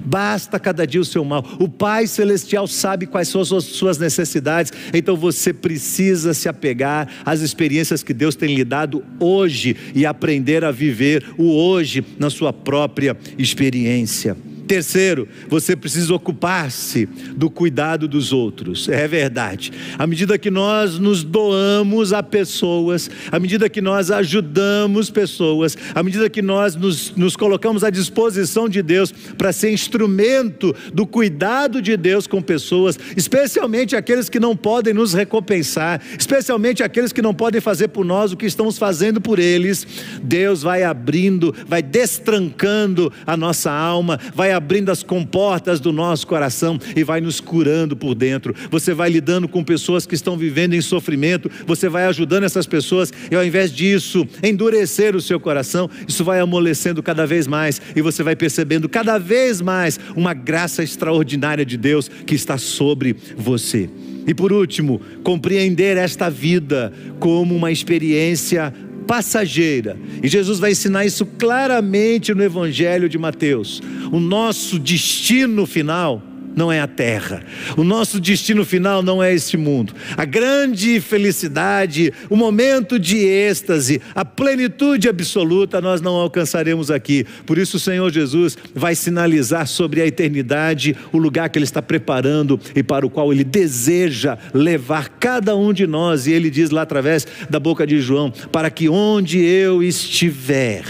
[0.03, 1.45] Basta cada dia o seu mal.
[1.59, 7.41] O Pai Celestial sabe quais são as suas necessidades, então você precisa se apegar às
[7.41, 12.51] experiências que Deus tem lhe dado hoje e aprender a viver o hoje na sua
[12.51, 14.35] própria experiência.
[14.67, 18.89] Terceiro, você precisa ocupar-se do cuidado dos outros.
[18.89, 19.71] É verdade.
[19.97, 26.01] À medida que nós nos doamos a pessoas, à medida que nós ajudamos pessoas, à
[26.01, 31.81] medida que nós nos, nos colocamos à disposição de Deus para ser instrumento do cuidado
[31.81, 37.33] de Deus com pessoas, especialmente aqueles que não podem nos recompensar, especialmente aqueles que não
[37.33, 39.85] podem fazer por nós o que estamos fazendo por eles,
[40.23, 46.79] Deus vai abrindo, vai destrancando a nossa alma, vai abrindo as comportas do nosso coração
[46.95, 48.55] e vai nos curando por dentro.
[48.71, 53.13] Você vai lidando com pessoas que estão vivendo em sofrimento, você vai ajudando essas pessoas
[53.29, 58.01] e ao invés disso endurecer o seu coração, isso vai amolecendo cada vez mais e
[58.01, 63.89] você vai percebendo cada vez mais uma graça extraordinária de Deus que está sobre você.
[64.27, 68.73] E por último, compreender esta vida como uma experiência
[69.05, 69.97] passageira.
[70.21, 73.81] E Jesus vai ensinar isso claramente no Evangelho de Mateus.
[74.11, 76.21] O nosso destino final
[76.55, 77.43] não é a terra.
[77.75, 79.93] O nosso destino final não é este mundo.
[80.15, 87.25] A grande felicidade, o momento de êxtase, a plenitude absoluta nós não alcançaremos aqui.
[87.45, 91.81] Por isso o Senhor Jesus vai sinalizar sobre a eternidade o lugar que ele está
[91.81, 96.27] preparando e para o qual ele deseja levar cada um de nós.
[96.27, 100.83] E ele diz lá através da boca de João: para que onde eu estiver,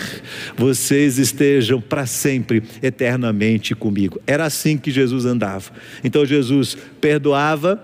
[0.56, 4.22] vocês estejam para sempre, eternamente comigo.
[4.28, 5.55] Era assim que Jesus andava.
[6.04, 7.82] Então Jesus perdoava,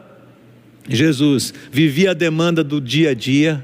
[0.87, 3.63] Jesus vivia a demanda do dia a dia,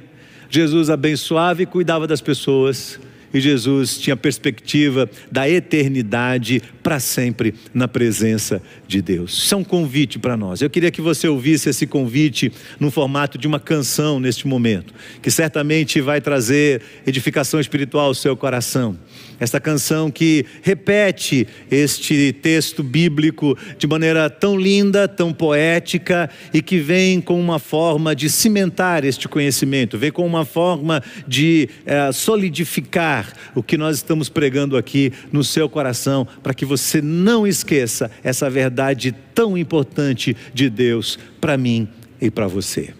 [0.49, 2.99] Jesus abençoava e cuidava das pessoas.
[3.33, 9.33] E Jesus tinha perspectiva da eternidade para sempre na presença de Deus.
[9.33, 10.61] Isso é um convite para nós.
[10.61, 15.29] Eu queria que você ouvisse esse convite no formato de uma canção neste momento, que
[15.29, 18.97] certamente vai trazer edificação espiritual ao seu coração
[19.39, 26.79] esta canção que repete este texto bíblico de maneira tão linda, tão poética e que
[26.79, 33.31] vem com uma forma de cimentar este conhecimento, vem com uma forma de é, solidificar
[33.53, 38.49] o que nós estamos pregando aqui no seu coração, para que você não esqueça essa
[38.49, 41.87] verdade tão importante de Deus para mim
[42.21, 42.93] e para você.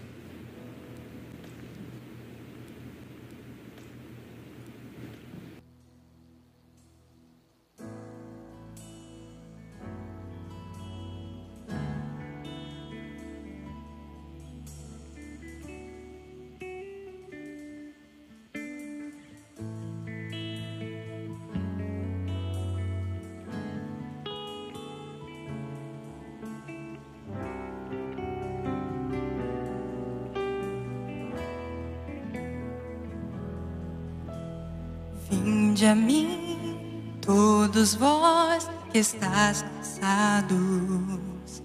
[35.30, 41.62] Vinde a mim, todos vós que estáis cansados,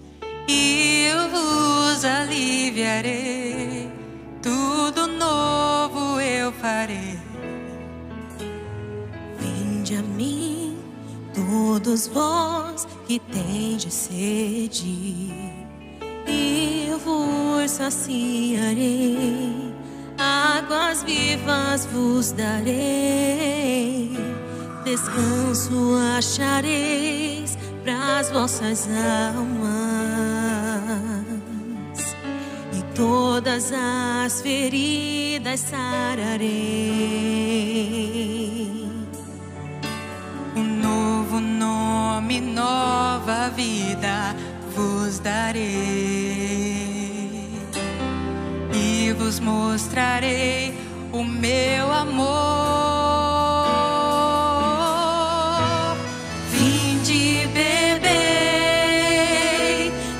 [0.50, 3.90] e eu vos aliviarei,
[4.42, 7.18] tudo novo eu farei.
[9.40, 10.78] Vinde a mim,
[11.34, 15.32] todos vós que tendes sede,
[16.28, 19.73] e eu vos saciarei
[20.24, 24.12] águas vivas vos darei,
[24.86, 28.88] descanso achareis para as vossas
[29.36, 29.66] almas,
[32.72, 36.48] e todas as feridas sararei.
[40.56, 44.36] Um novo nome, nova vida
[44.76, 46.83] vos darei
[49.24, 50.74] vos mostrarei
[51.14, 52.28] o meu amor.
[56.52, 58.04] Vinde bebei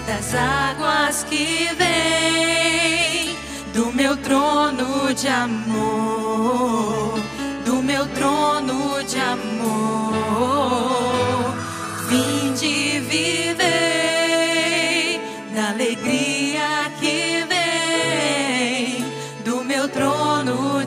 [0.08, 3.36] das águas que vêm
[3.74, 6.23] do meu trono de amor,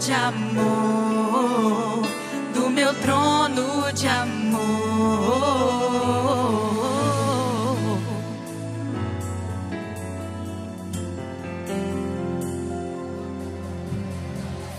[0.06, 2.02] de amor,
[2.54, 4.62] do meu trono de amor.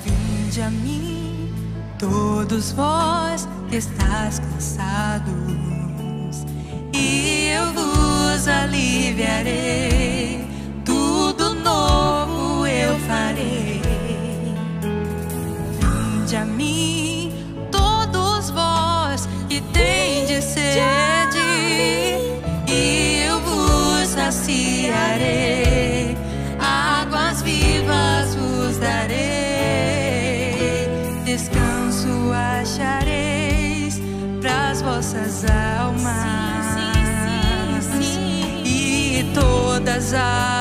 [0.05, 1.53] Vinde a mim,
[1.99, 5.27] todos vós que estáis cansados,
[6.93, 10.47] e eu vos aliviarei.
[10.85, 13.86] Tudo novo eu farei
[16.27, 17.31] Vinde a mim,
[17.71, 21.39] todos vós que tendes sede,
[22.67, 24.57] e eu vos saciarei,
[26.59, 29.15] águas vivas vos darei,
[31.23, 34.01] descanso achareis
[34.41, 35.45] para as vossas
[35.79, 36.11] almas,
[36.73, 40.56] sim, sim, sim, e todas as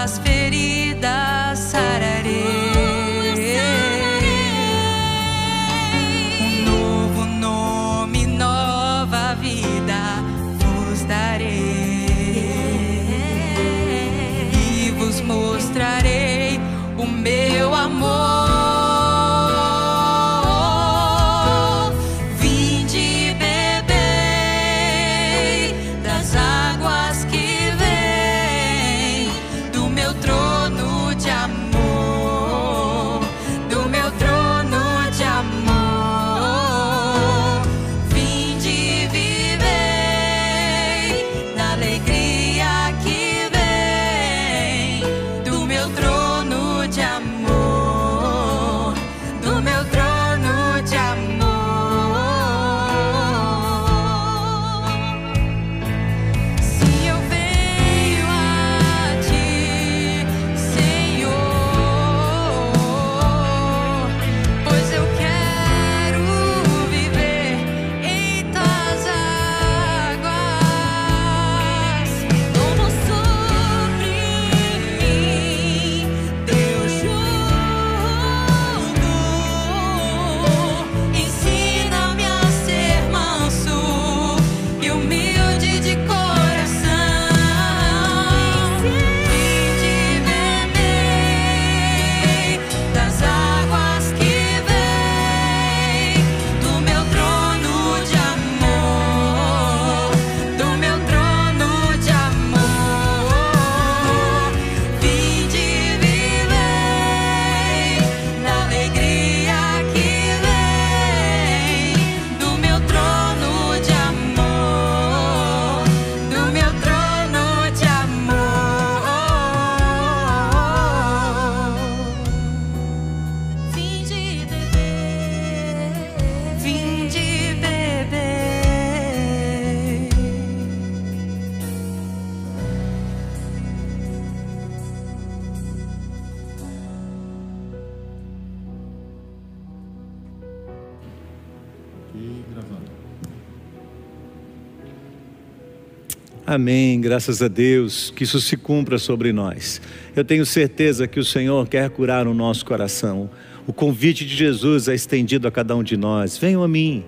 [146.49, 149.80] Amém, graças a Deus, que isso se cumpra sobre nós.
[150.14, 153.28] Eu tenho certeza que o Senhor quer curar o nosso coração.
[153.66, 156.38] O convite de Jesus é estendido a cada um de nós.
[156.38, 157.05] Venham a mim.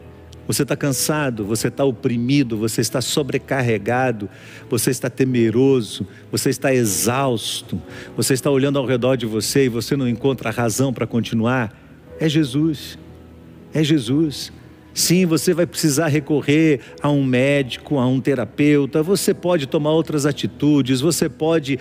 [0.49, 4.29] Você está cansado, você está oprimido, você está sobrecarregado,
[4.69, 7.81] você está temeroso, você está exausto,
[8.17, 11.73] você está olhando ao redor de você e você não encontra razão para continuar.
[12.19, 12.99] É Jesus,
[13.73, 14.51] é Jesus.
[14.99, 20.27] Sim, você vai precisar recorrer a um médico, a um terapeuta, você pode tomar outras
[20.27, 21.79] atitudes, você pode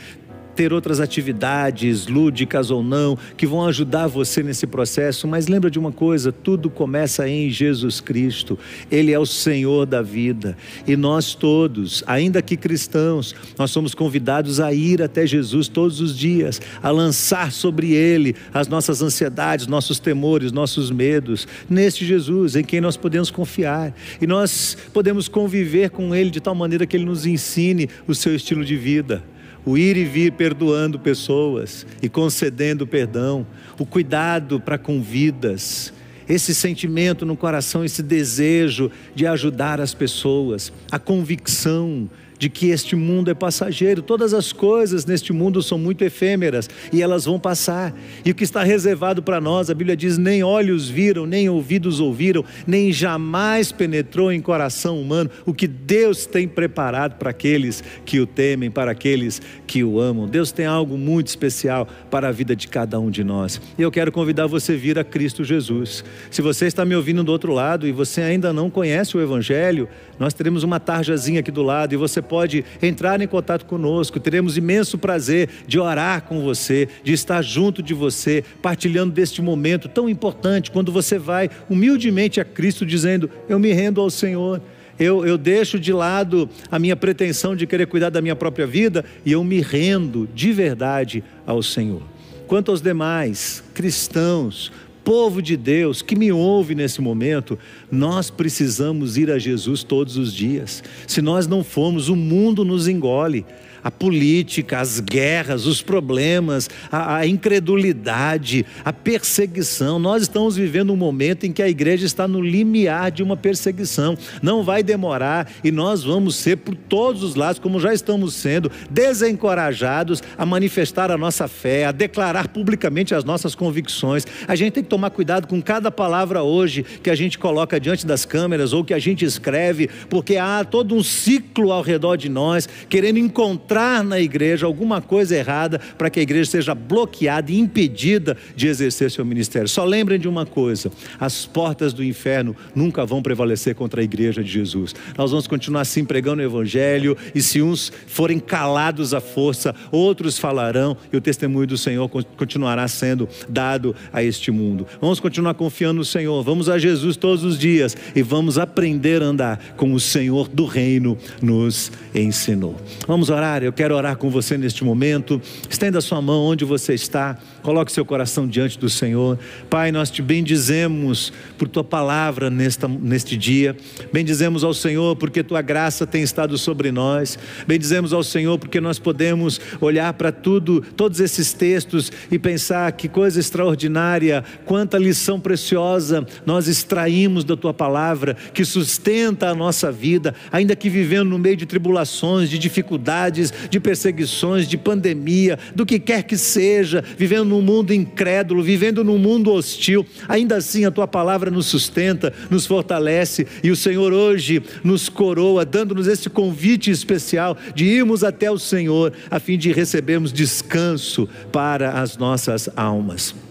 [0.58, 5.78] ter outras atividades, lúdicas ou não, que vão ajudar você nesse processo, mas lembra de
[5.78, 8.58] uma coisa: tudo começa em Jesus Cristo,
[8.90, 14.60] Ele é o Senhor da vida, e nós todos, ainda que cristãos, nós somos convidados
[14.60, 20.00] a ir até Jesus todos os dias, a lançar sobre Ele as nossas ansiedades, nossos
[20.00, 26.16] temores, nossos medos, neste Jesus, em quem nós podemos confiar, e nós podemos conviver com
[26.16, 29.24] Ele de tal maneira que Ele nos ensine o seu estilo de vida
[29.68, 33.46] o ir e vir perdoando pessoas e concedendo perdão,
[33.78, 35.92] o cuidado para com vidas,
[36.26, 42.10] esse sentimento no coração, esse desejo de ajudar as pessoas, a convicção
[42.40, 47.02] de que este mundo é passageiro, todas as coisas neste mundo são muito efêmeras e
[47.02, 47.94] elas vão passar.
[48.24, 52.00] E o que está reservado para nós, a Bíblia diz: nem olhos viram, nem ouvidos
[52.00, 58.20] ouviram, nem jamais penetrou em coração humano o que Deus tem preparado para aqueles que
[58.20, 60.28] o temem, para aqueles que o amam.
[60.28, 63.60] Deus tem algo muito especial para a vida de cada um de nós.
[63.78, 66.04] E eu quero convidar você a vir a Cristo Jesus.
[66.30, 69.88] Se você está me ouvindo do outro lado e você ainda não conhece o Evangelho,
[70.20, 74.20] nós teremos uma tarjazinha aqui do lado e você pode entrar em contato conosco.
[74.20, 79.88] Teremos imenso prazer de orar com você, de estar junto de você, partilhando deste momento
[79.88, 84.62] tão importante, quando você vai humildemente a Cristo dizendo: Eu me rendo ao Senhor.
[85.00, 89.06] Eu, eu, deixo de lado a minha pretensão de querer cuidar da minha própria vida
[89.24, 92.02] e eu me rendo de verdade ao Senhor.
[92.48, 94.72] Quanto aos demais cristãos,
[95.08, 97.58] povo de Deus que me ouve nesse momento,
[97.90, 100.84] nós precisamos ir a Jesus todos os dias.
[101.08, 103.46] Se nós não formos, o mundo nos engole
[103.84, 110.00] a política, as guerras, os problemas, a, a, incredulidade, a perseguição.
[110.00, 114.18] Nós estamos vivendo um momento em que a igreja está no limiar de uma perseguição.
[114.42, 118.72] Não vai demorar e nós vamos ser, por todos os lados, como já estamos sendo,
[118.90, 124.26] desencorajados a manifestar a nossa fé, a declarar publicamente as nossas convicções.
[124.48, 128.06] A gente tem que tomar cuidado com cada palavra hoje que a gente coloca diante
[128.06, 132.30] das câmeras ou que a gente escreve, porque há todo um ciclo ao redor de
[132.30, 137.52] nós querendo encontrar encontrar na igreja alguma coisa errada para que a igreja seja bloqueada
[137.52, 139.68] e impedida de exercer seu ministério.
[139.68, 140.90] Só lembrem de uma coisa:
[141.20, 144.96] as portas do inferno nunca vão prevalecer contra a igreja de Jesus.
[145.18, 150.38] Nós vamos continuar assim pregando o evangelho e se uns forem calados à força, outros
[150.38, 154.88] falarão e o testemunho do Senhor continuará sendo dado a este mundo.
[155.02, 159.26] Vamos continuar confiando no Senhor, vamos a Jesus todos os dias e vamos aprender a
[159.26, 162.76] andar como o Senhor do reino nos ensinou.
[163.08, 165.42] Vamos orar eu quero orar com você neste momento.
[165.70, 169.38] Estenda sua mão onde você está, coloque seu coração diante do Senhor.
[169.70, 173.76] Pai, nós te bendizemos por tua palavra nesta, neste dia.
[174.12, 177.38] Bendizemos ao Senhor porque tua graça tem estado sobre nós.
[177.68, 183.08] Bendizemos ao Senhor porque nós podemos olhar para tudo, todos esses textos e pensar que
[183.08, 190.34] coisa extraordinária, quanta lição preciosa nós extraímos da tua palavra que sustenta a nossa vida,
[190.52, 196.00] ainda que vivendo no meio de tribulações, de dificuldades de perseguições, de pandemia, do que
[196.00, 201.08] quer que seja, vivendo num mundo incrédulo, vivendo num mundo hostil, ainda assim a tua
[201.08, 207.58] palavra nos sustenta, nos fortalece e o Senhor hoje nos coroa, dando-nos esse convite especial
[207.74, 213.47] de irmos até o Senhor a fim de recebermos descanso para as nossas almas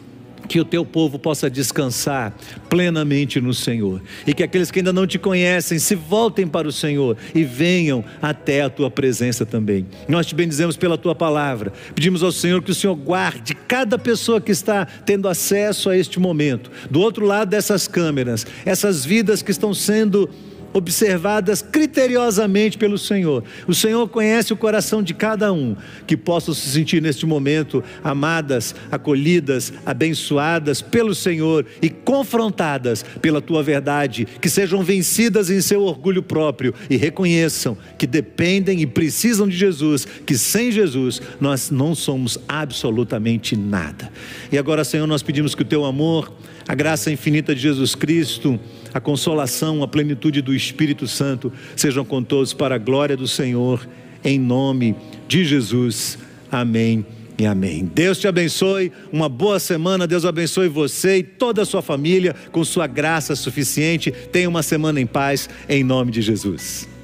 [0.47, 2.35] que o teu povo possa descansar
[2.69, 4.01] plenamente no Senhor.
[4.27, 8.05] E que aqueles que ainda não te conhecem se voltem para o Senhor e venham
[8.23, 9.87] até a tua presença também.
[10.09, 14.41] Nós te bendizemos pela tua palavra, pedimos ao Senhor que o Senhor guarde cada pessoa
[14.41, 19.51] que está tendo acesso a este momento, do outro lado dessas câmeras, essas vidas que
[19.51, 20.29] estão sendo
[20.77, 23.43] observadas criteriosamente pelo Senhor.
[23.67, 25.75] O Senhor conhece o coração de cada um,
[26.07, 33.63] que possam se sentir neste momento amadas, acolhidas, abençoadas pelo Senhor e confrontadas pela tua
[33.63, 39.57] verdade, que sejam vencidas em seu orgulho próprio e reconheçam que dependem e precisam de
[39.57, 44.13] Jesus, que sem Jesus nós não somos absolutamente nada.
[44.53, 46.31] E agora, Senhor, nós pedimos que o teu amor,
[46.69, 48.61] a graça infinita de Jesus Cristo,
[48.97, 53.87] a consolação, a plenitude do Espírito Santo sejam com todos para a glória do Senhor,
[54.25, 54.97] em nome
[55.29, 56.19] de Jesus.
[56.51, 57.05] Amém
[57.39, 57.91] e amém.
[57.95, 62.65] Deus te abençoe, uma boa semana, Deus abençoe você e toda a sua família com
[62.65, 64.11] sua graça suficiente.
[64.11, 66.96] Tenha uma semana em paz, em nome de Jesus.